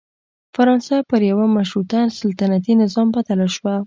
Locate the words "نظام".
2.83-3.07